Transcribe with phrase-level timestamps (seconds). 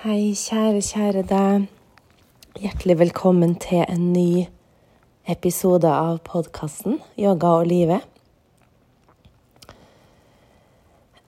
[0.00, 1.64] Hei, kjære, kjære deg.
[2.56, 4.46] Hjertelig velkommen til en ny
[5.28, 8.06] episode av podkasten Yoga og livet.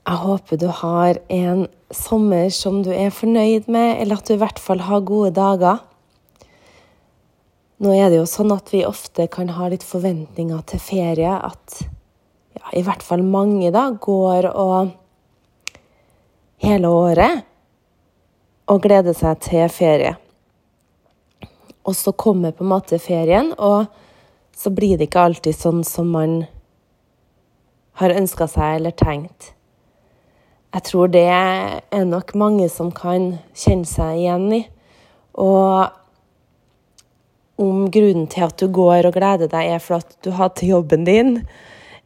[0.08, 4.40] Jeg håper du har en sommer som du er fornøyd med, eller at du i
[4.40, 5.84] hvert fall har gode dager.
[7.76, 11.36] Nå er det jo sånn at vi ofte kan ha litt forventninger til ferie.
[11.36, 11.82] At
[12.56, 14.96] ja, i hvert fall mange da går og
[16.64, 17.51] hele året
[18.70, 20.14] og gleder seg til ferie.
[21.82, 23.90] Og så kommer på en måte ferien, og
[24.56, 26.44] så blir det ikke alltid sånn som man
[28.00, 29.52] har ønska seg eller tenkt.
[30.72, 34.62] Jeg tror det er nok mange som kan kjenne seg igjen i.
[35.36, 35.90] Og
[37.60, 41.04] om grunnen til at du går og gleder deg, er for at du hater jobben
[41.08, 41.42] din,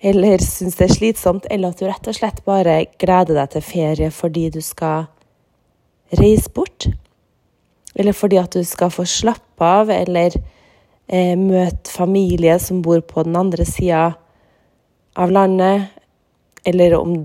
[0.02, 3.64] eller syns det er slitsomt, eller at du rett og slett bare gleder deg til
[3.64, 5.06] ferie fordi du skal
[6.15, 6.87] reise bort,
[7.96, 10.34] eller fordi at du skal få slappe av, eller
[11.08, 14.12] eh, møte familie som bor på den andre sida
[15.16, 15.89] av landet,
[16.66, 17.16] eller om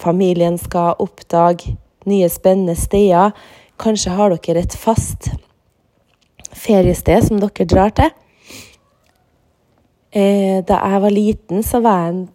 [0.00, 1.76] familien skal oppdage
[2.08, 3.32] nye, spennende steder.
[3.80, 5.30] Kanskje har dere et fast
[6.52, 8.12] feriested som dere drar til.
[10.12, 12.26] Eh, da jeg var liten, så var jeg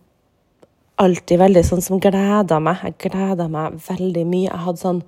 [0.97, 2.81] alltid veldig sånn som gleda meg.
[2.81, 4.47] Jeg gleda meg veldig mye.
[4.47, 5.03] Jeg hadde sånn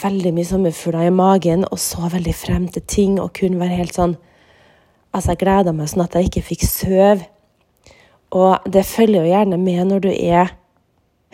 [0.00, 3.98] veldig mye sommerfugler i magen og så veldig frem til ting og kunne være helt
[3.98, 4.18] sånn
[5.12, 7.26] Altså, jeg gleda meg sånn at jeg ikke fikk sove.
[8.32, 10.54] Og det følger jo gjerne med når du er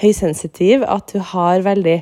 [0.02, 2.00] høysensitiv, at du har veldig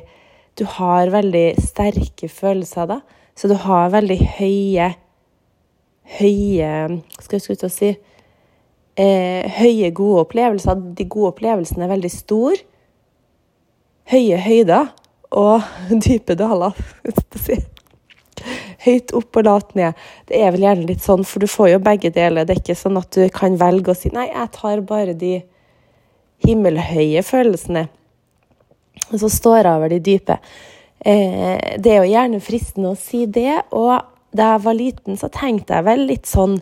[0.57, 2.99] Du har veldig sterke følelser da.
[3.37, 4.87] Så du har veldig høye
[6.17, 6.71] Høye
[7.19, 7.91] Skal jeg skulle si
[8.97, 10.81] eh, Høye, gode opplevelser.
[10.97, 12.57] De gode opplevelsene er veldig store.
[14.09, 14.89] Høye høyder
[15.35, 15.65] og
[16.05, 16.77] dype daler.
[18.85, 19.97] Høyt opp og lavt ned.
[20.29, 22.45] Det er vel gjerne litt sånn, for du får jo begge deler.
[22.45, 25.39] Det er ikke sånn at du kan velge å si nei, jeg tar bare de
[26.45, 27.87] himmelhøye følelsene.
[29.11, 30.37] Og så står jeg over de dype.
[30.99, 33.97] Eh, det er jo gjerne fristende å si det, og
[34.37, 36.57] da jeg var liten, så tenkte jeg vel litt sånn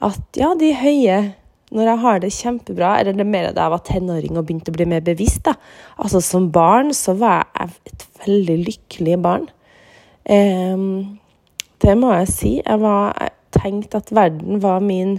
[0.00, 1.18] at ja, de høye
[1.70, 4.72] når jeg har det kjempebra, eller det er mer da jeg var tenåring og begynte
[4.72, 5.44] å bli mer bevisst.
[5.46, 5.54] da.
[6.02, 9.48] Altså Som barn så var jeg et veldig lykkelig barn.
[10.26, 11.18] Um,
[11.80, 12.52] det må jeg si.
[12.58, 15.18] Jeg, var, jeg tenkte at verden var min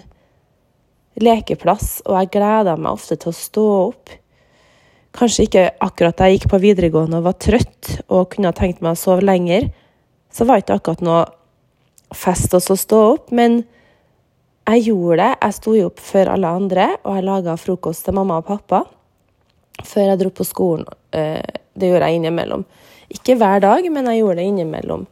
[1.22, 4.16] lekeplass, og jeg gleda meg ofte til å stå opp.
[5.16, 8.96] Kanskje ikke akkurat da jeg gikk på videregående og var trøtt og kunne tenkt meg
[8.96, 9.68] å sove lenger,
[10.32, 11.24] så var det ikke akkurat noe
[12.16, 13.64] fest å stå opp, men
[14.70, 15.32] jeg gjorde det.
[15.42, 18.84] Jeg sto jo opp før alle andre, og jeg laga frokost til mamma og pappa
[19.88, 20.86] før jeg dro på skolen.
[21.16, 21.42] Eh,
[21.74, 22.66] det gjorde jeg innimellom.
[23.12, 25.08] Ikke hver dag, men jeg gjorde det innimellom.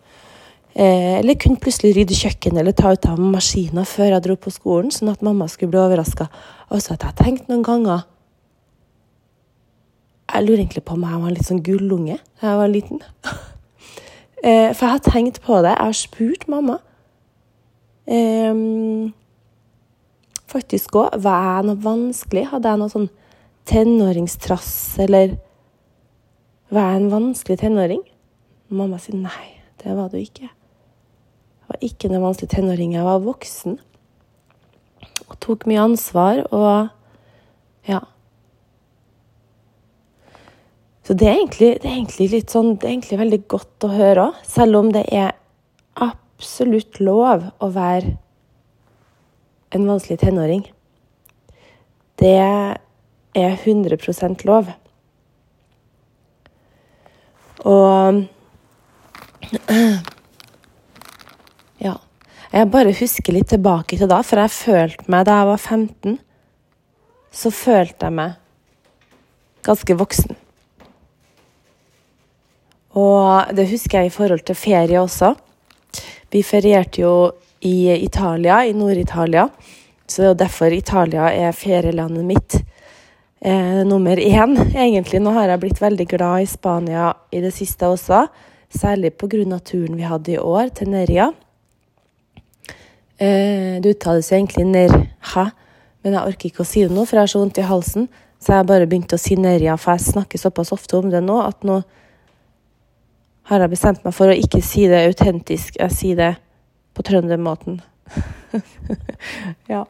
[0.76, 4.54] Eh, eller kunne plutselig rydde kjøkkenet eller ta ut av maskiner før jeg dro på
[4.54, 6.30] skolen, sånn at mamma skulle bli overraska.
[6.70, 8.06] Og så hadde jeg tenkt noen ganger
[10.30, 13.02] Jeg lurer egentlig på om jeg var en litt sånn gullunge da jeg var liten.
[14.40, 15.74] Eh, for jeg har tenkt på det.
[15.74, 16.78] Jeg har spurt mamma.
[18.08, 19.10] Um,
[20.50, 21.18] faktisk òg.
[21.24, 22.46] Var jeg noe vanskelig?
[22.52, 23.10] Hadde jeg noe sånn
[23.70, 24.72] tenåringstrass,
[25.06, 25.36] eller
[26.74, 28.02] var jeg en vanskelig tenåring?
[28.70, 29.48] Mamma sier nei,
[29.82, 30.50] det var du ikke.
[30.50, 32.96] Jeg var ikke noe vanskelig tenåring.
[32.98, 33.80] Jeg var voksen
[35.30, 36.90] og tok mye ansvar og
[37.90, 38.00] ja.
[41.06, 43.90] Så det er, egentlig, det er egentlig, litt sånn Det er egentlig veldig godt å
[43.90, 45.32] høre òg, selv om det er
[45.98, 48.14] absolutt lov å være
[49.70, 50.64] en vanskelig tenåring.
[52.20, 54.72] Det er 100% lov.
[57.66, 58.24] Og
[61.80, 61.96] Ja.
[62.50, 66.16] Jeg bare husker litt tilbake til da, for jeg følte meg da jeg var 15,
[67.30, 68.32] så følte jeg meg
[69.68, 70.34] ganske voksen.
[72.98, 75.36] Og det husker jeg i forhold til ferie også.
[76.34, 77.14] Vi ferierte jo
[77.66, 79.50] i Italia, i Nord-Italia.
[80.08, 82.56] Så det er derfor Italia er ferielandet mitt
[83.42, 85.22] eh, nummer én, egentlig.
[85.22, 88.26] Nå har jeg blitt veldig glad i Spania i det siste også.
[88.70, 89.60] Særlig pga.
[89.60, 91.32] turen vi hadde i år, til Neria.
[93.20, 95.52] Eh, det uttales jo egentlig Nerha,
[96.04, 98.10] men jeg orker ikke å si det nå, for jeg har så vondt i halsen.
[98.40, 101.42] Så jeg bare begynte å si Neria, for jeg snakker såpass ofte om det nå
[101.44, 101.82] at nå
[103.50, 105.76] har jeg bestemt meg for å ikke si det autentisk.
[105.76, 106.36] Jeg sier det
[107.00, 107.80] på trøndermåten.
[109.74, 109.86] ja.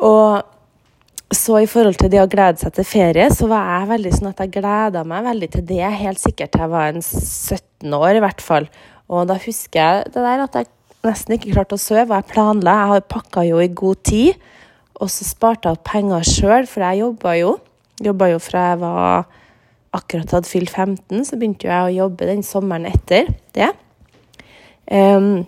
[0.00, 4.12] Og så i forhold til det å glede seg til ferie, så var jeg veldig
[4.16, 8.16] sånn at jeg gleda meg veldig til det, helt sikkert jeg var en 17 år
[8.16, 8.68] i hvert fall.
[9.12, 10.70] Og da husker jeg det der at jeg
[11.04, 12.76] nesten ikke klarte å sove, jeg planla.
[12.94, 14.48] Jeg pakka jo i god tid,
[14.98, 17.52] og så sparte jeg opp penger sjøl, for jeg jobba jo.
[18.08, 19.28] Jobba jo fra jeg var
[19.98, 23.70] akkurat hadde fylt 15, så begynte jeg å jobbe den sommeren etter det.
[24.88, 25.46] Um,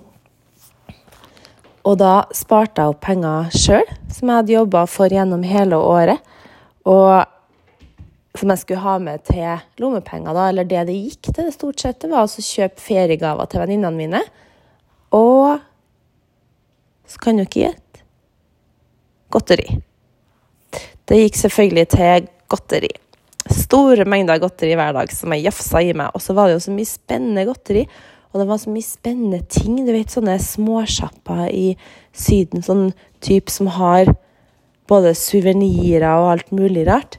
[1.89, 6.21] og da sparte jeg opp penger sjøl, som jeg hadde jobba for gjennom hele året.
[6.89, 7.25] Og
[8.37, 11.83] som jeg skulle ha med til lommepenger, da, eller det det gikk til, det stort
[11.83, 14.23] sett, det var å kjøpe feriegaver til venninnene mine.
[15.17, 15.59] Og
[17.11, 18.05] så kan du ikke gjette
[19.35, 19.81] godteri.
[21.11, 22.91] Det gikk selvfølgelig til godteri.
[23.51, 26.13] Store mengder godteri hver dag som jeg jafsa i meg.
[26.15, 27.87] Og så var det jo så mye spennende godteri.
[28.31, 29.81] Og det var så mye spennende ting.
[29.87, 31.75] Du vet sånne småsjapper i
[32.15, 32.91] Syden, sånn
[33.25, 34.13] type som har
[34.91, 37.19] både suvenirer og alt mulig rart.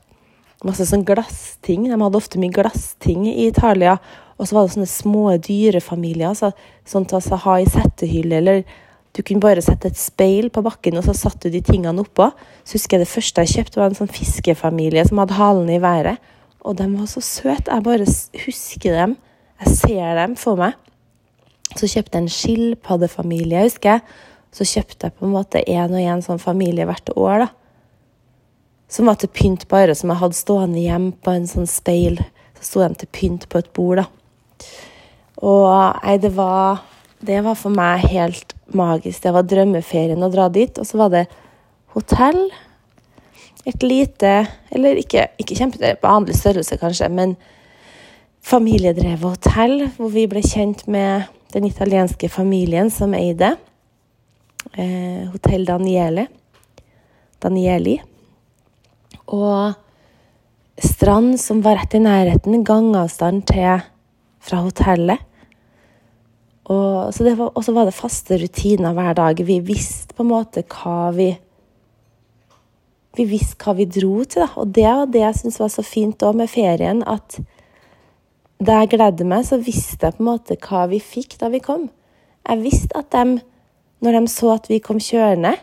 [0.68, 1.88] Masse sånn glassting.
[1.90, 3.98] De hadde ofte mye glassting i Italia.
[4.38, 6.52] Og så var det sånne små dyrefamilier, så,
[6.88, 8.64] sånn til å ha i settehylle, eller
[9.12, 12.30] du kunne bare sette et speil på bakken, og så satte du de tingene oppå.
[12.64, 15.82] Så husker jeg det første jeg kjøpte, var en sånn fiskefamilie som hadde halene i
[15.84, 16.32] været.
[16.64, 17.68] Og de var så søte.
[17.74, 18.08] Jeg bare
[18.46, 19.18] husker dem.
[19.62, 20.78] Jeg ser dem for meg.
[21.78, 24.04] Så kjøpte jeg en skilpaddefamilie, husker jeg.
[24.52, 27.50] Så kjøpte jeg på en måte én og én sånn familie hvert år, da.
[28.92, 32.20] Som var til pynt bare, som jeg hadde stående hjemme på en sånn speil.
[32.60, 34.08] Så sto de til pynt på et bord, da.
[35.42, 36.88] Og nei, det var
[37.22, 39.22] Det var for meg helt magisk.
[39.22, 40.74] Det var drømmeferien å dra dit.
[40.82, 41.28] Og så var det
[41.94, 42.50] hotell.
[43.70, 47.36] Et lite Eller ikke, ikke kjempe, vanlig størrelse, kanskje, men
[48.42, 53.56] familiedrevet hotell hvor vi ble kjent med den italienske familien som eide
[54.74, 56.28] eh, Hotell Daniele.
[57.42, 57.98] Danieli.
[59.32, 59.74] Og
[60.82, 63.84] strand som var rett i nærheten, gangavstand til
[64.42, 65.22] fra hotellet.
[66.72, 69.42] Og så, var, også var det faste rutiner hver dag.
[69.46, 71.34] Vi visste på en måte hva vi
[73.12, 74.54] Vi visste hva vi dro til, da.
[74.62, 77.42] Og det var det jeg syntes var så fint òg med ferien, at
[78.62, 81.62] da jeg gledde meg, så visste jeg på en måte hva vi fikk da vi
[81.64, 81.88] kom.
[82.46, 83.42] Jeg visste at de,
[84.06, 85.56] når de så at vi kom kjørende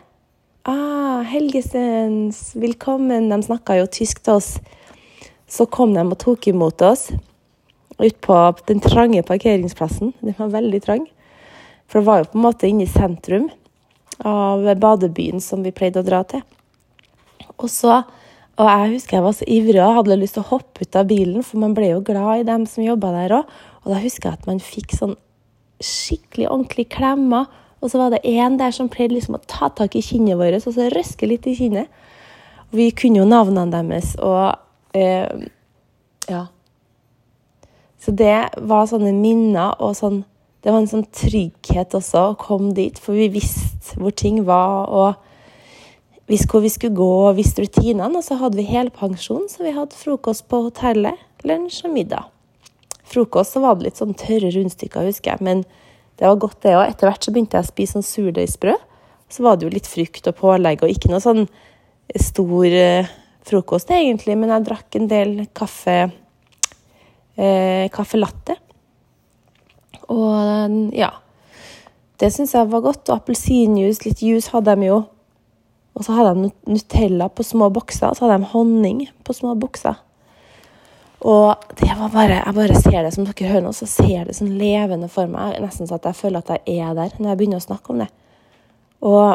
[0.67, 3.29] Ah, Helgesens, velkommen.
[3.31, 4.49] De snakka jo tysk til oss.
[5.49, 7.07] Så kom de og tok imot oss
[7.99, 8.35] ut på
[8.67, 10.11] den trange parkeringsplassen.
[10.19, 11.07] Den var veldig trang.
[11.87, 13.47] For det var jo på en måte inne i sentrum
[14.27, 16.43] av badebyen som vi pleide å dra til.
[17.55, 18.01] Og så
[18.59, 21.07] og jeg husker jeg var så ivrig og hadde lyst til å hoppe ut av
[21.07, 23.53] bilen, for man ble jo glad i dem som jobba der òg.
[23.85, 25.15] Og da husker jeg at man fikk sånn
[25.79, 27.47] skikkelig ordentlig klemmer.
[27.79, 30.59] Og så var det én der som pleide liksom å ta tak i kinnet vårt
[30.59, 31.87] og så røske litt i kinnet.
[32.69, 34.59] Og vi kunne jo navnene deres og
[34.97, 35.47] eh,
[36.29, 36.47] Ja.
[37.99, 40.21] Så det var sånne minner og sånn
[40.63, 44.89] Det var en sånn trygghet også å komme dit, for vi visste hvor ting var.
[44.91, 45.28] og
[46.29, 48.11] visste hvor vi skulle gå og visste rutinene.
[48.15, 51.17] Og så hadde vi helpensjon, så vi hadde frokost på hotellet,
[51.47, 52.29] lunsj og middag.
[53.09, 55.63] Frokost så var det litt sånn tørre rundstykker, husker jeg, men
[56.19, 56.85] det var godt, det òg.
[56.91, 58.87] Etter hvert så begynte jeg å spise sånn surdøysbrød.
[59.29, 61.45] Så var det jo litt frukt og pålegg, og ikke noe sånn
[62.19, 63.09] stor eh,
[63.45, 65.97] frokost egentlig, men jeg drakk en del kaffe
[67.37, 68.57] eh, latte.
[70.09, 71.11] Og ja.
[72.19, 73.07] Det syns jeg var godt.
[73.07, 74.99] Og appelsinjuice, litt juice hadde de jo.
[75.99, 79.51] Og så hadde de Nutella på små bokser, og så hadde de honning på små
[79.59, 79.99] bokser.
[81.27, 84.37] Og det var bare, jeg bare ser det som dere hører nå, så ser det
[84.37, 85.57] sånn levende for meg.
[85.59, 87.99] Nesten så at jeg føler at jeg er der når jeg begynner å snakke om
[88.05, 88.07] det.
[89.03, 89.29] Og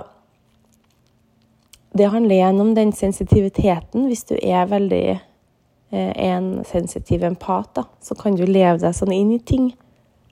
[1.94, 4.08] det handler igjen om den sensitiviteten.
[4.08, 9.12] Hvis du er veldig eh, en sensitiv empat, da, så kan du leve deg sånn
[9.12, 9.74] inn i ting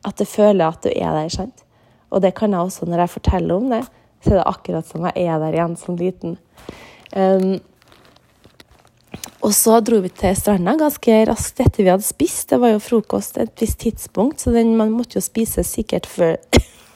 [0.09, 1.29] at du føler at du er der.
[1.31, 1.67] sant?
[2.09, 3.85] Og det kan jeg også når jeg forteller om det
[4.23, 6.39] så er det akkurat som jeg er der igjen som liten.
[7.13, 7.61] Um,
[9.43, 12.47] og så dro vi til stranda ganske raskt etter vi hadde spist.
[12.53, 16.37] Det var jo frokost et visst tidspunkt, så den, man måtte jo spise sikkert før,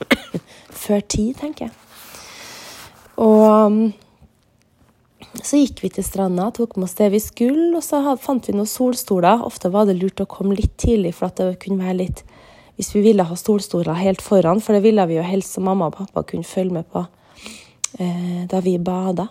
[0.84, 1.74] før ti, tenker jeg.
[3.16, 3.80] Og um,
[5.42, 8.54] så gikk vi til stranda, tok med oss det vi skulle, og så fant vi
[8.56, 9.42] noen solstoler.
[9.44, 12.24] Ofte var det lurt å komme litt tidlig, for at det kunne være litt
[12.76, 15.86] Hvis vi ville ha solstoler helt foran, for det ville vi jo helst så mamma
[15.88, 17.06] og pappa kunne følge med på
[17.96, 19.28] da vi bada.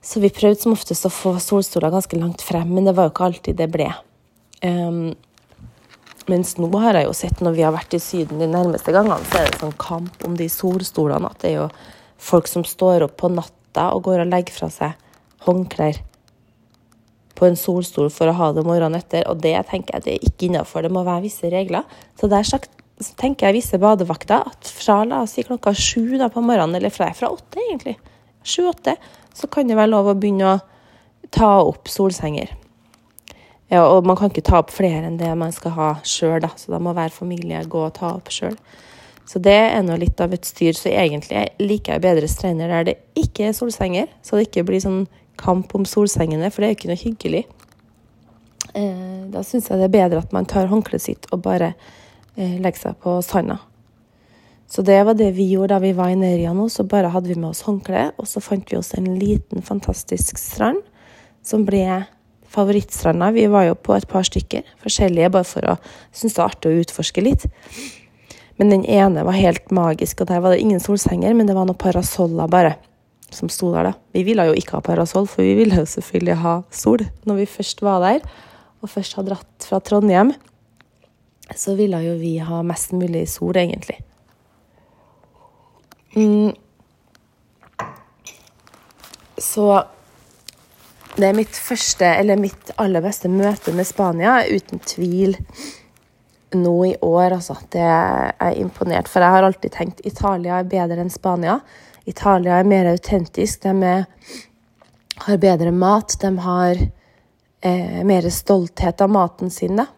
[0.00, 3.12] Så vi prøvde som oftest å få solstoler ganske langt frem, men det var jo
[3.12, 3.88] ikke alltid det ble.
[4.64, 5.10] Um,
[6.28, 9.20] mens nå har jeg jo sett, når vi har vært i Syden de nærmeste gangene,
[9.28, 11.28] så er det sånn kamp om de solstolene.
[11.28, 11.68] At det er jo
[12.20, 14.96] folk som står opp på natta og går og legger fra seg
[15.46, 16.02] håndklær
[17.38, 20.26] på en solstol for å ha det morgenen etter, og det tenker jeg det er
[20.26, 20.84] ikke innafor.
[20.84, 21.86] Det må være visse regler.
[22.18, 22.72] Så der sagt,
[23.18, 26.92] tenker jeg visse badevakter at fra la oss si klokka sju da på morgenen, eller
[26.94, 27.98] fra, fra åtte egentlig,
[28.42, 28.96] sju-åtte,
[29.34, 30.58] så kan det være lov å begynne å
[31.34, 32.54] ta opp solsenger.
[33.68, 36.50] Ja, og man kan ikke ta opp flere enn det man skal ha sjøl, da,
[36.56, 38.56] så da må hver familie gå og ta opp sjøl.
[39.28, 40.72] Så det er nå litt av et styr.
[40.72, 44.80] Så egentlig liker jeg bedre strender der det ikke er solsenger, så det ikke blir
[44.80, 45.02] sånn
[45.38, 47.42] kamp om solsengene, for det er jo ikke noe hyggelig.
[48.72, 51.74] Eh, da syns jeg det er bedre at man tar håndkleet sitt og bare
[52.38, 53.58] eh, legger seg på sanda.
[54.68, 56.68] Så det var det vi gjorde da vi var i Neria nå.
[56.68, 60.40] Så bare hadde vi med oss håndkle, og så fant vi oss en liten, fantastisk
[60.40, 60.82] strand
[61.46, 62.04] som ble
[62.52, 63.30] favorittstranda.
[63.32, 65.78] Vi var jo på et par stykker, forskjellige, bare for å
[66.12, 67.48] synes det var artig å utforske litt.
[68.58, 71.68] Men den ene var helt magisk, og der var det ingen solsenger, men det var
[71.68, 72.74] noen parasoller bare
[73.32, 73.94] som sto der, da.
[74.16, 77.48] Vi ville jo ikke ha parasoll, for vi ville jo selvfølgelig ha sol når vi
[77.58, 78.24] først var der.
[78.82, 80.32] Og først hadde dratt fra Trondheim,
[81.56, 83.98] så ville jo vi ha mest mulig sol, egentlig.
[86.16, 86.52] Mm.
[89.38, 89.84] Så
[91.16, 95.36] det er mitt første, eller mitt aller beste møte med Spania, uten tvil
[96.54, 97.56] nå i år, altså.
[97.72, 101.58] Det er imponert, for jeg har alltid tenkt Italia er bedre enn Spania.
[102.08, 103.62] Italia er mer autentisk.
[103.66, 104.06] De er,
[105.26, 106.14] har bedre mat.
[106.22, 109.76] De har eh, mer stolthet av maten sin.
[109.82, 109.88] Da.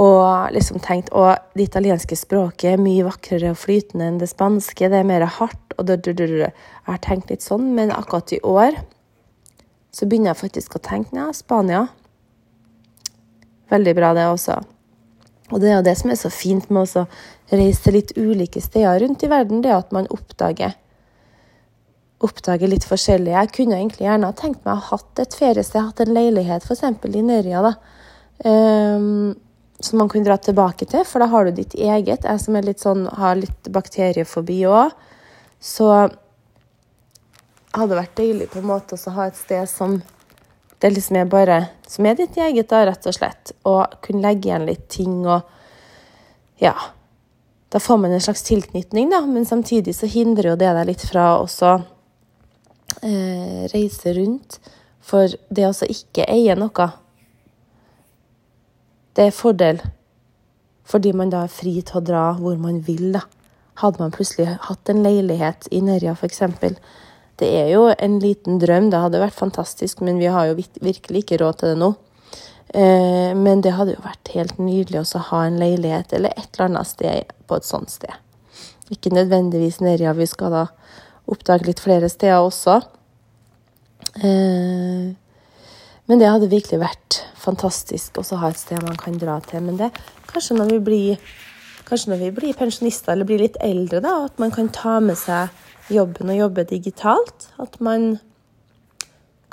[0.00, 4.88] Og liksom tenkt Og det italienske språket er mye vakrere og flytende enn det spanske.
[4.88, 5.74] Det er mer hardt.
[5.76, 6.52] og Jeg
[6.86, 8.78] har tenkt litt sånn, men akkurat i år
[9.90, 11.88] så begynner jeg faktisk å tenke ja, Spania.
[13.70, 14.60] Veldig bra, det også.
[15.50, 17.06] Og det er jo det som er så fint med å
[17.50, 20.76] reise litt ulike steder rundt i verden, det er at man oppdager
[22.20, 23.32] oppdager litt forskjellig.
[23.32, 26.66] Jeg kunne egentlig gjerne ha tenkt meg å ha hatt et feriested, hatt en leilighet
[26.66, 26.84] f.eks.
[27.08, 27.62] i Nørja.
[27.64, 27.72] da.
[28.44, 29.32] Um,
[29.80, 32.24] som man kunne dra tilbake til, for da har du ditt eget.
[32.24, 34.92] Jeg som litt sånn, har litt bakteriefobi òg.
[35.60, 35.88] Så
[37.70, 40.00] hadde det vært deilig på en måte å ha et sted som
[40.80, 41.56] det liksom er bare
[41.86, 43.52] Som er ditt eget, da, rett og slett.
[43.68, 45.42] Og kunne legge igjen litt ting og
[46.60, 46.74] Ja.
[47.70, 51.04] Da får man en slags tilknytning, da, men samtidig så hindrer jo det deg litt
[51.06, 51.76] fra også
[53.06, 54.58] eh, reise rundt.
[55.00, 56.88] For det å ikke eie noe,
[59.20, 59.82] det er fordel.
[60.88, 63.26] Fordi man da er fri til å dra hvor man vil, da.
[63.80, 66.40] Hadde man plutselig hatt en leilighet i Nørja, f.eks.,
[67.40, 68.90] det er jo en liten drøm.
[68.92, 71.88] Det hadde vært fantastisk, men vi har jo virkelig ikke råd til det nå.
[72.74, 76.66] Eh, men det hadde jo vært helt nydelig å ha en leilighet eller et eller
[76.66, 78.12] annet sted på et sånt sted.
[78.92, 80.12] Ikke nødvendigvis Nerja.
[80.18, 80.66] Vi skal da
[81.30, 82.76] oppdage litt flere steder også.
[86.10, 89.62] Men det hadde virkelig vært fantastisk å ha et sted man kan dra til.
[89.62, 89.92] Men det
[90.26, 91.20] kanskje når vi blir,
[91.86, 95.54] når vi blir pensjonister eller blir litt eldre, da, at man kan ta med seg
[95.94, 97.46] jobben og jobbe digitalt.
[97.62, 98.16] At man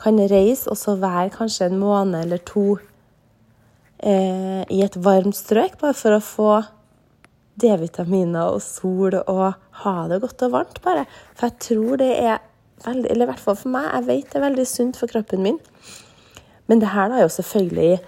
[0.02, 2.66] kan reise og så være kanskje en måned eller to
[4.02, 6.50] eh, i et varmt strøk, bare for å få
[7.62, 9.46] D-vitaminer og sol og
[9.84, 11.06] ha det godt og varmt, bare.
[11.38, 12.38] For jeg tror det er
[12.86, 15.46] veldig Eller i hvert fall for meg, jeg vet det er veldig sunt for kroppen
[15.46, 15.56] min.
[16.68, 18.00] Men det her er jo selvfølgelig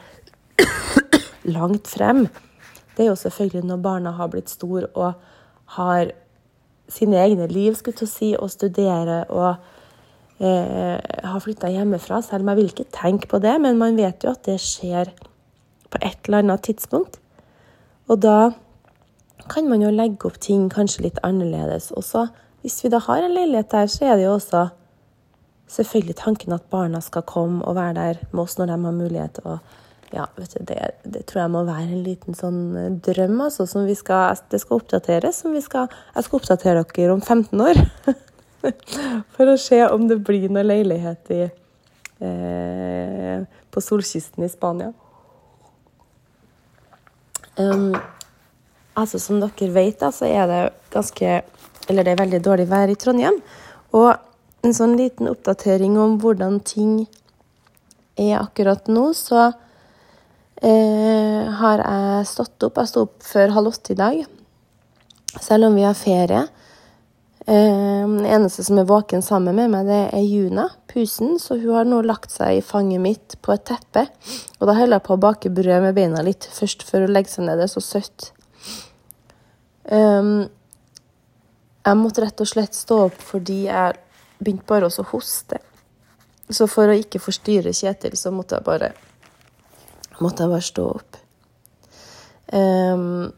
[1.57, 2.27] langt frem.
[2.97, 5.13] Det er jo selvfølgelig når barna har blitt store og
[5.79, 6.11] har
[6.89, 9.55] sine egne liv, skulle til å si, og studere og
[10.41, 12.21] eh, har flytta hjemmefra.
[12.25, 15.13] Selv om jeg vil ikke tenke på det, men man vet jo at det skjer
[15.89, 17.19] på et eller annet tidspunkt.
[18.09, 18.51] Og da
[19.49, 21.91] kan man jo legge opp ting kanskje litt annerledes.
[21.97, 22.03] Og
[22.63, 24.67] hvis vi da har en leilighet der, så er det jo også
[25.69, 29.39] selvfølgelig tanken at barna skal komme og være der med oss når de har mulighet
[29.45, 29.59] Og
[30.13, 33.67] ja, vet du, det, det, tror jeg må være en liten sånn eh, drøm, altså,
[33.69, 35.43] som vi skal Det skal oppdateres.
[35.43, 37.81] Som vi skal, jeg skal oppdatere dere om 15 år.
[39.35, 41.43] For å se om det blir noe leilighet i,
[42.25, 44.89] eh, på solkysten i Spania.
[47.59, 47.93] Um,
[48.97, 50.61] altså, som dere vet, da, så er det
[50.93, 51.41] ganske
[51.89, 53.39] Eller det er veldig dårlig vær i Trondheim.
[53.97, 54.11] Og
[54.65, 56.93] en sånn liten oppdatering om hvordan ting
[58.19, 59.51] er akkurat nå, så
[60.61, 62.81] eh, har jeg stått opp.
[62.81, 64.23] Jeg sto opp før halv åtte i dag,
[65.39, 66.43] selv om vi har ferie.
[67.47, 71.77] Eh, den eneste som er våken sammen med meg, det er Juna, pusen, så hun
[71.77, 74.05] har nå lagt seg i fanget mitt på et teppe.
[74.59, 77.37] Og da holder jeg på å bake brød med beina litt først, før hun legger
[77.37, 77.61] seg ned.
[77.61, 78.31] Det er så søtt.
[79.89, 80.49] Um,
[81.87, 83.95] jeg måtte rett og slett stå opp fordi jeg
[84.39, 85.59] begynte bare å hoste.
[86.49, 88.93] Så for å ikke forstyrre Kjetil, så måtte jeg bare,
[90.19, 91.19] måtte jeg bare stå opp.
[92.49, 93.29] Um,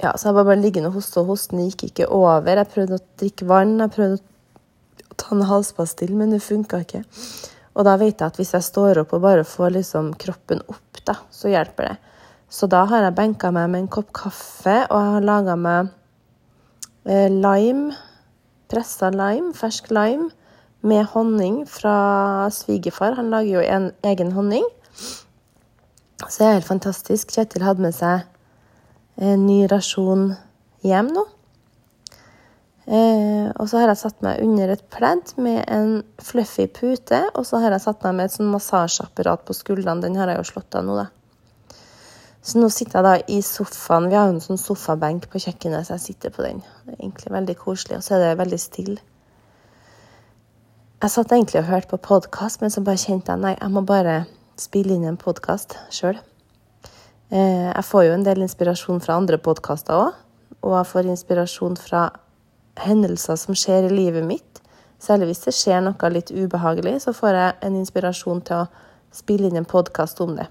[0.00, 2.62] ja, så jeg var bare liggende og hoste, og hosten gikk ikke over.
[2.62, 7.04] Jeg prøvde å drikke vann, jeg prøvde å ta en halspastill, men det funka ikke.
[7.76, 11.00] Og da vet jeg at hvis jeg står opp og bare får liksom kroppen opp,
[11.04, 11.96] da, så hjelper det.
[12.48, 15.90] Så da har jeg benka meg med en kopp kaffe, og jeg har laga meg
[17.04, 17.96] eh, lime,
[18.70, 20.30] pressa lime, fersk lime,
[20.86, 23.16] med honning fra svigerfar.
[23.18, 24.66] Han lager jo en egen honning.
[24.96, 27.32] Så det er helt fantastisk.
[27.34, 28.26] Kjetil hadde med seg
[29.16, 30.30] en ny rasjon
[30.86, 31.26] hjem nå.
[32.86, 37.20] Eh, og så har jeg satt meg under et pledd med en fluffy pute.
[37.34, 40.04] Og så har jeg satt meg med et sånn massasjeapparat på skuldrene.
[40.04, 41.08] Den har jeg jo slått av nå, da.
[42.46, 44.06] Så nå sitter jeg da i sofaen.
[44.06, 46.60] Vi har jo en sånn sofabenk på kjøkkenet, så jeg sitter på den.
[46.86, 49.00] Det er egentlig veldig koselig, og så er det veldig stille.
[51.02, 53.82] Jeg satt egentlig og hørte på podkast, men så bare kjente jeg nei, jeg må
[53.86, 54.14] bare
[54.62, 56.20] spille inn en podkast sjøl.
[57.34, 60.20] Eh, jeg får jo en del inspirasjon fra andre podkaster òg,
[60.62, 62.04] og jeg får inspirasjon fra
[62.78, 64.62] hendelser som skjer i livet mitt.
[65.02, 68.70] Særlig hvis det skjer noe litt ubehagelig, så får jeg en inspirasjon til å
[69.12, 70.46] spille inn en podkast om det.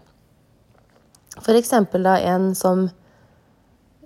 [1.42, 2.88] For eksempel da en som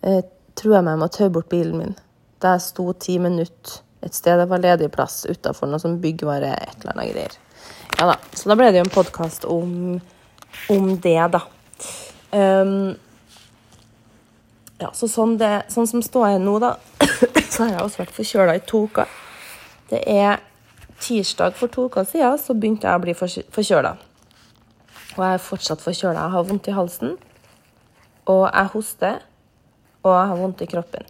[0.01, 0.23] eh,
[0.59, 1.95] trua meg med å taue bort bilen min.
[2.41, 6.53] Da jeg sto ti minutter et sted det var ledig plass utafor noe som byggvare,
[6.55, 7.37] et eller annet greier.
[7.99, 9.99] Ja da, Så da ble det jo en podkast om,
[10.71, 11.41] om, det, da.
[12.31, 12.93] Um,
[14.79, 16.77] ja, så sånn, det, sånn som ståa er nå, da,
[17.51, 19.17] så har jeg også vært forkjøla i to uker.
[19.91, 20.39] Det er
[21.03, 23.17] tirsdag for to uker siden så begynte jeg å bli
[23.51, 23.97] forkjøla.
[25.19, 26.25] Og jeg er fortsatt forkjøla.
[26.25, 27.15] Jeg har vondt i halsen,
[28.31, 29.17] og jeg hoster,
[30.05, 31.09] og jeg har vondt i kroppen.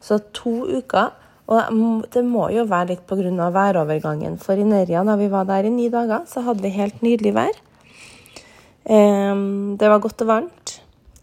[0.00, 1.10] Så to uker.
[1.50, 3.50] Og det må jo være litt pga.
[3.50, 4.38] værovergangen.
[4.38, 7.34] For i Nerja, da vi var der i ni dager, så hadde vi helt nydelig
[7.34, 7.56] vær.
[8.86, 10.76] Det var godt og varmt.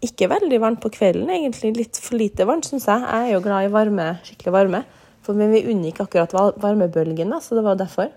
[0.04, 1.72] Ikke veldig varmt på kvelden, egentlig.
[1.76, 3.02] Litt for lite varmt, syns jeg.
[3.02, 4.84] Jeg er jo glad i varme, skikkelig varme.
[5.24, 8.12] For, vi unngikk akkurat varmebølgen, da, så det var derfor.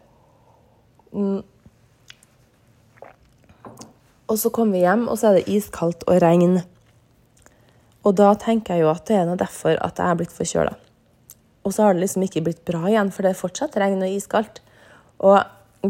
[4.31, 6.61] Og så kommer vi hjem, og så er det iskaldt og regn.
[8.07, 10.75] Og da tenker jeg jo at det er noe derfor at jeg er blitt forkjøla.
[11.67, 14.15] Og så har det liksom ikke blitt bra igjen, for det er fortsatt regn og
[14.15, 14.61] iskaldt.
[15.21, 15.37] Og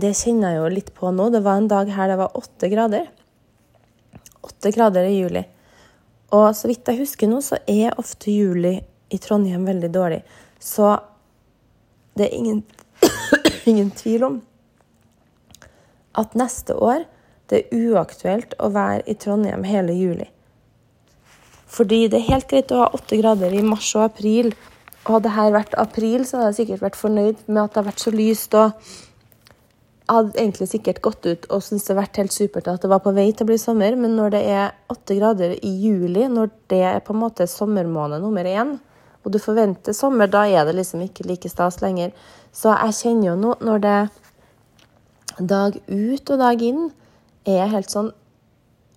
[0.02, 1.30] det kjenner jeg jo litt på nå.
[1.32, 3.06] Det var en dag her det var åtte grader.
[4.42, 5.46] Åtte grader i juli.
[6.36, 8.80] Og så vidt jeg husker nå, så er ofte juli
[9.12, 10.22] i Trondheim veldig dårlig.
[10.60, 10.96] Så
[12.18, 12.64] det er ingen,
[13.70, 14.42] ingen tvil om
[16.20, 17.06] at neste år
[17.52, 20.28] det er uaktuelt å være i Trondheim hele juli.
[21.72, 24.52] Fordi det er helt greit å ha åtte grader i mars og april.
[25.06, 27.90] Og hadde dette vært april, så hadde jeg sikkert vært fornøyd med at det har
[27.92, 28.56] vært så lyst.
[28.56, 28.76] og
[30.12, 33.00] hadde egentlig sikkert gått ut og syntes det hadde vært helt supert at det var
[33.04, 36.52] på vei til å bli sommer, men når det er åtte grader i juli, når
[36.72, 38.74] det er på en måte sommermåned nummer én,
[39.22, 42.12] og du forventer sommer, da er det liksom ikke like stas lenger.
[42.52, 44.10] Så jeg kjenner jo nå, når det er
[45.54, 46.90] dag ut og dag inn
[47.48, 48.12] er helt sånn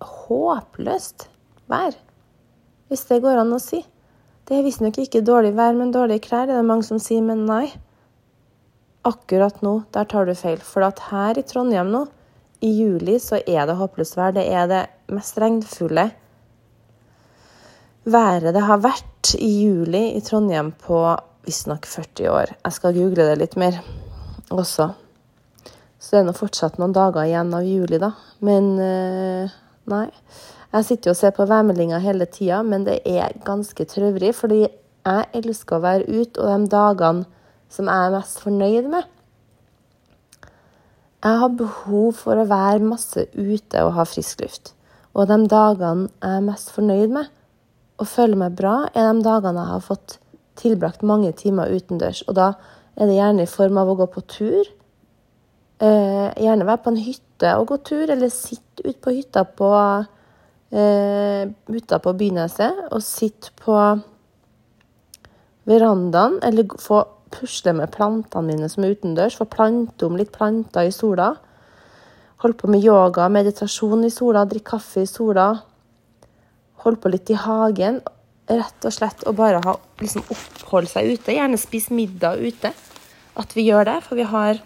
[0.05, 1.27] håpløst
[1.71, 1.95] vær,
[2.89, 3.81] hvis det går an å si.
[4.45, 7.23] Det er visstnok ikke dårlig vær, men dårlige klær, det er det mange som sier,
[7.25, 7.71] men nei
[9.05, 10.59] akkurat nå, der tar du feil.
[10.61, 12.05] For at her i Trondheim nå,
[12.65, 14.33] i juli, så er det håpløst vær.
[14.33, 16.09] Det er det mest regnfulle
[18.05, 20.99] været det har vært i juli i Trondheim på
[21.45, 22.53] visstnok 40 år.
[22.63, 23.79] Jeg skal google det litt mer
[24.53, 24.91] også.
[26.05, 28.11] Så det er nå fortsatt noen dager igjen av juli, da.
[28.45, 29.55] Men øh,
[29.89, 30.05] nei.
[30.75, 34.35] Jeg sitter jo og ser på værmeldinga hele tida, men det er ganske trøvrig.
[34.37, 37.25] Fordi jeg elsker å være ute, og de dagene
[37.73, 39.09] som jeg er mest fornøyd med.
[41.25, 44.75] Jeg har behov for å være masse ute og ha frisk luft.
[45.17, 47.33] Og de dagene jeg er mest fornøyd med
[47.95, 50.17] og føler meg bra, er de dagene jeg har fått
[50.59, 52.25] tilbrakt mange timer utendørs.
[52.27, 52.51] Og da
[52.99, 54.67] er det gjerne i form av å gå på tur.
[55.83, 59.71] Eh, gjerne være på en hytte og gå tur, eller sitte ute på hytta på,
[60.71, 63.75] eh, hytta på Byneset og sitte på
[65.65, 69.35] verandaen, eller få pusle med plantene mine som er utendørs.
[69.35, 71.35] Få plante om litt planter i sola.
[72.37, 75.49] Holde på med yoga, meditasjon i sola, drikke kaffe i sola.
[76.85, 78.01] Holde på litt i hagen.
[78.47, 81.33] Rett og slett å bare ha, liksom oppholde seg ute.
[81.33, 82.71] Gjerne spise middag ute.
[83.35, 84.61] At vi gjør det, for vi har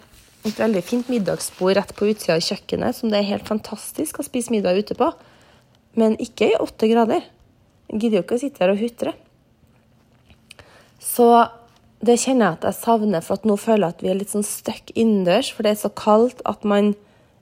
[0.48, 4.24] et veldig fint middagsbord rett på utsida av kjøkkenet som det er helt fantastisk å
[4.24, 5.10] spise middag ute på.
[6.00, 7.26] Men ikke i åtte grader.
[7.90, 9.12] Jeg gidder jo ikke å sitte her og hutre.
[11.02, 11.26] Så
[12.00, 14.32] det kjenner jeg at jeg savner, for at nå føler jeg at vi er litt
[14.32, 15.50] sånn stuck innendørs.
[15.52, 16.94] For det er så kaldt at man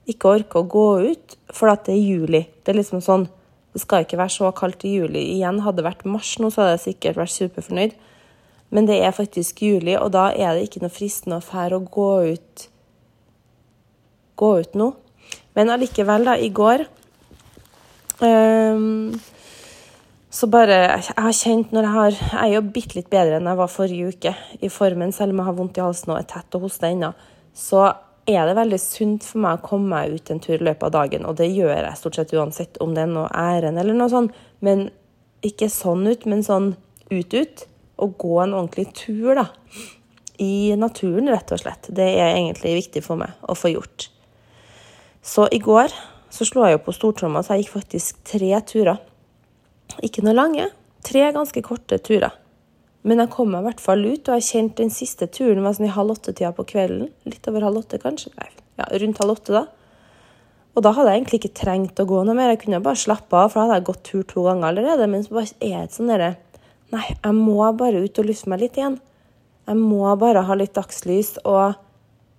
[0.09, 2.41] ikke orker å gå ut, for at det er juli.
[2.63, 3.29] Det er liksom sånn
[3.69, 5.21] Det skal ikke være så kaldt i juli.
[5.35, 7.91] Igjen, hadde det vært mars nå, så hadde jeg sikkert vært superfornøyd.
[8.73, 11.85] Men det er faktisk juli, og da er det ikke noe fristende å fære å
[11.85, 12.63] gå ut
[14.39, 14.91] gå ut nå.
[15.57, 16.85] Men allikevel, da, i går
[18.23, 19.11] um,
[20.29, 23.49] så bare Jeg har kjent når jeg har Jeg er jo bitte litt bedre enn
[23.49, 26.29] jeg var forrige uke i formen, selv om jeg har vondt i halsen og er
[26.29, 27.11] tett og hoster ennå.
[27.57, 27.87] Så
[28.29, 30.93] er det veldig sunt for meg å komme meg ut en tur i løpet av
[30.93, 34.11] dagen, og det gjør jeg stort sett uansett om det er noe ærend eller noe
[34.11, 34.35] sånt.
[34.61, 34.89] Men
[35.45, 36.73] ikke sånn ut, men sånn
[37.09, 37.65] ut-ut.
[37.99, 39.49] Og gå en ordentlig tur, da.
[40.39, 41.89] I naturen, rett og slett.
[41.91, 44.07] Det er egentlig viktig for meg å få gjort.
[45.21, 45.93] Så i går
[46.33, 48.99] så slo jeg jo på stortromma, så jeg gikk faktisk tre turer.
[50.05, 50.69] Ikke noe lange,
[51.05, 52.35] tre ganske korte turer.
[53.07, 55.75] Men jeg kom meg i hvert fall ut, og jeg kjente den siste turen var
[55.75, 57.09] sånn i halv åtte-tida på kvelden.
[57.29, 58.33] Litt over halv åtte, kanskje.
[58.37, 58.49] Nei,
[58.81, 59.65] ja, rundt halv åtte, da.
[60.77, 62.51] Og da hadde jeg egentlig ikke trengt å gå noe mer.
[62.53, 65.07] Jeg kunne bare slappe av, for da hadde jeg gått tur to ganger allerede.
[65.11, 66.35] Men så bare er det sånn derre
[66.89, 68.95] Nei, jeg må bare ut og lufte meg litt igjen.
[69.69, 71.77] Jeg må bare ha litt dagslys og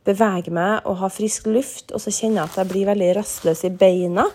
[0.06, 3.66] bevege meg og ha frisk luft, og så kjenner jeg at jeg blir veldig rastløs
[3.68, 4.26] i beina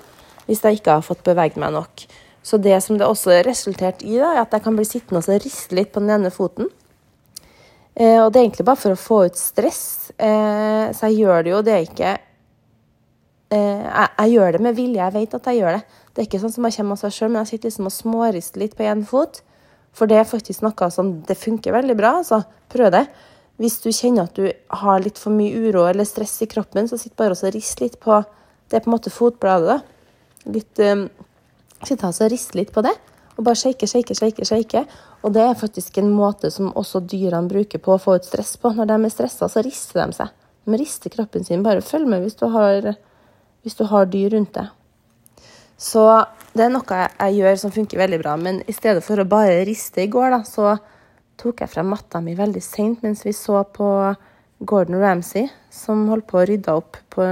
[0.46, 2.06] hvis jeg ikke har fått beveget meg nok.
[2.46, 5.42] Så det som det også resulterte i, da, er at jeg kan bli sittende og
[5.42, 6.70] riste litt på den ene foten.
[7.96, 10.12] Eh, og det er egentlig bare for å få ut stress.
[10.14, 12.12] Eh, så jeg gjør det jo, det er ikke
[13.56, 16.00] eh, jeg, jeg, gjør det med vilje, jeg vet at jeg gjør det.
[16.12, 17.96] Det er ikke sånn som jeg kommer av seg sjøl, men jeg sitter liksom og
[17.96, 19.42] smårister litt på én fot.
[19.96, 23.08] For det er faktisk noe som det funker veldig bra, så prøv det.
[23.62, 24.50] Hvis du kjenner at du
[24.82, 28.00] har litt for mye uro eller stress i kroppen, så sitt bare og rist litt
[28.04, 28.24] på
[28.68, 30.52] Det er på en måte fotbladet, da.
[30.52, 31.08] Litt um,
[31.86, 32.94] Sitt altså rist litt på det,
[33.36, 34.82] og bare shake, shake, shake, shake.
[35.22, 38.56] Og det er faktisk en måte som også dyrene bruker på å få ut stress
[38.58, 38.72] på.
[38.74, 40.32] Når de er stressa, så rister de seg.
[40.66, 41.62] De rister kroppen sin.
[41.66, 42.96] Bare følg med hvis du har,
[43.62, 44.72] hvis du har dyr rundt deg.
[45.78, 46.08] Så
[46.56, 48.36] det er noe jeg, jeg, gjør som funker veldig bra.
[48.40, 50.78] Men i stedet for å bare riste i går, da, så
[51.42, 53.90] tok jeg frem matta mi veldig seint mens vi så på
[54.66, 57.26] Gordon Ramsay, som holdt på å rydde opp på,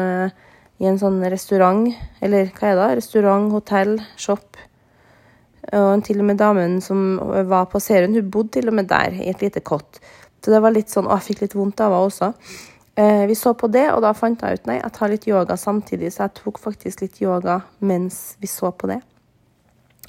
[0.83, 1.87] i en sånn restaurant,
[2.23, 2.89] eller hva er det?
[2.99, 4.59] Restaurant, hotell, shop.
[5.71, 7.15] Og til og med damen som
[7.47, 10.01] var på serien, hun bodde til og med der, i et lite kott.
[10.43, 12.33] Så det var litt sånn, og jeg fikk litt vondt av henne også.
[12.99, 15.55] Eh, vi så på det, og da fant jeg ut nei, jeg tar litt yoga
[15.57, 18.99] samtidig, så jeg tok faktisk litt yoga mens vi så på det.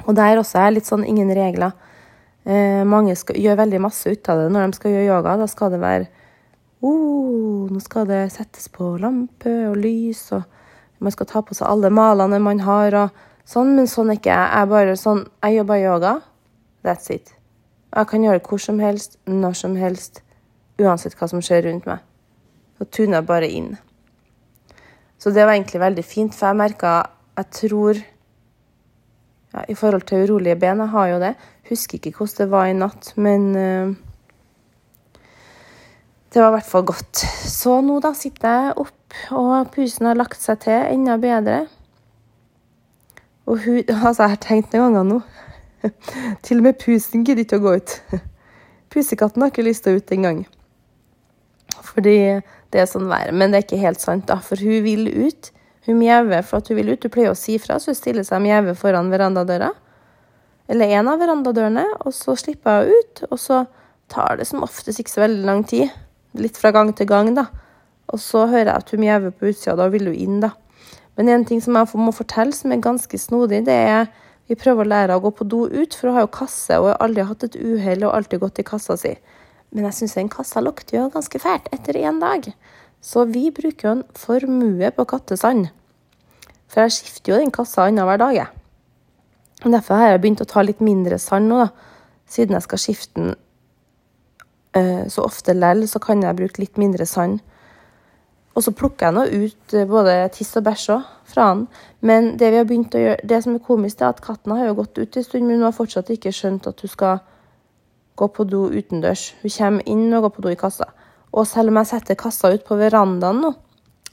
[0.05, 1.73] Og der også er litt sånn ingen regler.
[2.45, 5.37] Eh, mange skal, gjør veldig masse ut av det når de skal gjøre yoga.
[5.41, 6.09] Da skal det være
[6.85, 10.45] oh, Nå skal det settes på lampe og lys, og
[11.01, 13.73] man skal ta på seg alle malene man har, og sånn.
[13.79, 14.51] Men sånn er ikke jeg.
[14.53, 16.15] Jeg bare sånn Jeg bare yoga.
[16.85, 17.33] That's it.
[17.95, 20.21] Jeg kan gjøre det hvor som helst, når som helst,
[20.83, 22.03] uansett hva som skjer rundt meg.
[22.77, 23.77] Så tuner jeg bare inn.
[25.17, 26.95] Så det var egentlig veldig fint, for jeg merka
[27.35, 27.99] Jeg tror
[29.55, 31.35] ja, I forhold til urolige ben, jeg har jo det.
[31.69, 33.95] Husker ikke hvordan det var i natt, men uh,
[36.35, 37.23] det var i hvert fall godt.
[37.47, 41.61] Så nå da sitter jeg opp, og pusen har lagt seg til enda bedre.
[43.47, 45.21] Og hun Altså, jeg har tenkt noen ganger nå.
[46.45, 47.97] til og med pusen gidder ikke å gå ut.
[48.91, 50.45] Pusekatten har ikke lyst til å ut engang.
[51.85, 52.17] Fordi
[52.73, 53.31] det er sånn vær.
[53.31, 55.54] Men det er ikke helt sant, da, for hun vil ut.
[55.87, 57.05] Hun mjauer for at hun vil ut.
[57.05, 59.73] Hun pleier å si fra, så hun stiller seg mjauer foran verandadøra.
[60.73, 63.25] Eller en av verandadørene, og så slipper hun ut.
[63.31, 63.65] Og så
[64.13, 65.93] tar det som oftest ikke så veldig lang tid.
[66.41, 67.49] Litt fra gang til gang, da.
[68.13, 70.55] Og så hører jeg at hun mjauer på utsida, da vil hun inn, da.
[71.15, 74.09] Men en ting som jeg må fortelle som er ganske snodig, det er
[74.51, 76.91] vi prøver å lære å gå på do ut, for hun har jo kasse og
[76.91, 79.15] har aldri hatt et uhell og alltid gått i kassa si.
[79.73, 82.51] Men jeg syns den kassa lukter jo ganske fælt etter én dag.
[83.05, 85.69] Så vi bruker jo en formue på kattesand.
[86.73, 88.47] For jeg skifter jo den kassa annenhver dag, jeg.
[89.65, 91.69] Derfor har jeg begynt å ta litt mindre sand nå, da.
[92.29, 93.35] Siden jeg skal skifte den
[94.77, 97.43] uh, så ofte lell, så kan jeg bruke litt mindre sand.
[98.55, 101.67] Og så plukker jeg nå ut uh, både tiss og bæsj òg fra den.
[102.01, 104.71] Men det vi har begynt å gjøre, det som er komisk, er at katten har
[104.71, 107.21] jo gått ut en stund, men hun har fortsatt ikke skjønt at hun skal
[108.17, 109.35] gå på do utendørs.
[109.43, 110.89] Hun kommer inn og går på do i kassa.
[111.35, 113.53] Og selv om jeg setter kassa ut på verandaen nå,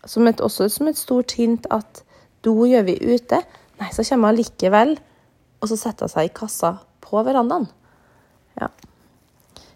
[0.09, 2.01] som et, også som et stort hint at
[2.41, 3.41] do gjør vi ute,
[3.77, 4.95] nei, så kommer hun likevel,
[5.61, 6.73] og så setter hun seg i kassa
[7.05, 7.67] på verandaen.
[8.57, 8.71] Ja.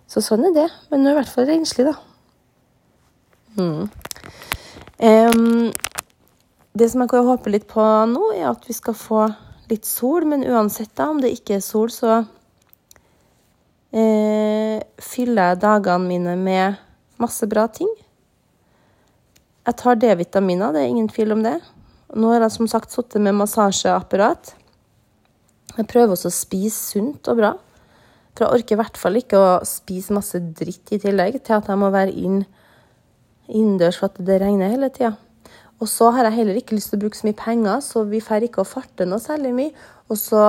[0.10, 0.68] Så sånn er det.
[0.90, 1.96] Men hun er i hvert fall renslig, da.
[3.56, 3.86] Mm.
[4.96, 5.74] Um,
[6.76, 9.28] det som jeg kan håpe litt på nå, er at vi skal få
[9.70, 12.18] litt sol, men uansett da, om det ikke er sol, så
[13.96, 16.82] eh, fyller jeg dagene mine med
[17.22, 17.90] masse bra ting.
[19.66, 21.58] Jeg tar D-vitaminer, det er ingen tvil om det.
[22.16, 24.54] Nå har jeg som sagt sittet med massasjeapparat.
[25.76, 27.54] Jeg prøver også å spise sunt og bra.
[28.36, 31.72] For jeg orker i hvert fall ikke å spise masse dritt i tillegg til at
[31.72, 32.44] jeg må være inn
[33.46, 35.14] innendørs for at det regner hele tida.
[35.84, 38.22] Og så har jeg heller ikke lyst til å bruke så mye penger, så vi
[38.24, 39.74] får ikke å farte noe særlig mye.
[40.10, 40.40] Og så,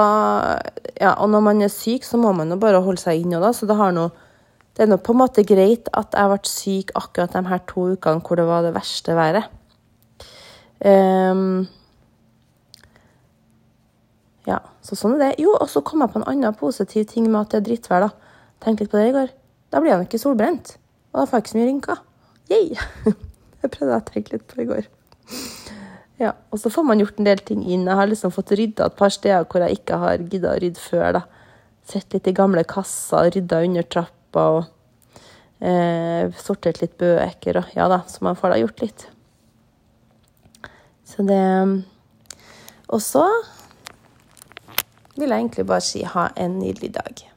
[1.01, 3.41] ja, og når man er syk, så må man jo bare holde seg inne.
[3.57, 4.13] Så det har noe
[4.77, 7.87] det er nå på en måte greit at jeg ble syk akkurat de her to
[7.95, 9.49] ukene hvor det var det verste været.
[10.85, 11.65] Um,
[14.45, 15.31] ja, så sånn er det.
[15.41, 18.05] Jo, og så kom jeg på en annen positiv ting med at det er drittvær,
[18.05, 18.35] da.
[18.61, 19.33] Tenkte litt på det i går.
[19.73, 20.77] Da blir jeg ikke solbrent.
[21.13, 22.03] Og da får jeg ikke så mye rynker.
[22.53, 23.15] Yeah!
[23.63, 24.85] Det prøvde jeg å tenke litt på i går.
[26.21, 27.89] Ja, Og så får man gjort en del ting inn.
[27.89, 30.85] Jeg har liksom fått rydda et par steder hvor jeg ikke har gidda å rydde
[30.85, 31.19] før.
[31.19, 31.23] da.
[31.89, 34.65] Sett litt i gamle kasser, rydda under trapp lapper og
[35.61, 39.07] eh, sortert litt bøker og Ja da, så man får da gjort litt.
[41.05, 41.85] Så det
[42.89, 43.27] Og så
[45.17, 47.36] vil jeg egentlig bare si ha en nydelig dag.